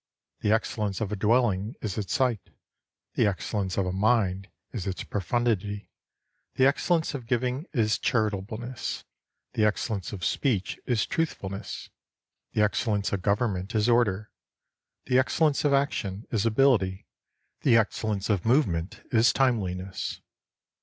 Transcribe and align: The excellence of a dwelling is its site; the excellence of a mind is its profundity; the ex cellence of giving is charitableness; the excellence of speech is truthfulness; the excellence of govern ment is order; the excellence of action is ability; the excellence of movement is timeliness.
The 0.39 0.51
excellence 0.51 0.99
of 0.99 1.11
a 1.11 1.15
dwelling 1.15 1.75
is 1.79 1.95
its 1.95 2.11
site; 2.13 2.49
the 3.13 3.27
excellence 3.27 3.77
of 3.77 3.85
a 3.85 3.91
mind 3.93 4.49
is 4.71 4.87
its 4.87 5.03
profundity; 5.03 5.91
the 6.55 6.65
ex 6.65 6.87
cellence 6.87 7.13
of 7.13 7.27
giving 7.27 7.67
is 7.71 7.99
charitableness; 7.99 9.03
the 9.53 9.63
excellence 9.63 10.11
of 10.11 10.25
speech 10.25 10.79
is 10.87 11.05
truthfulness; 11.05 11.91
the 12.53 12.63
excellence 12.63 13.13
of 13.13 13.21
govern 13.21 13.53
ment 13.53 13.75
is 13.75 13.87
order; 13.87 14.31
the 15.05 15.19
excellence 15.19 15.63
of 15.63 15.71
action 15.71 16.25
is 16.31 16.47
ability; 16.47 17.05
the 17.61 17.77
excellence 17.77 18.27
of 18.27 18.43
movement 18.43 19.03
is 19.11 19.31
timeliness. 19.31 20.19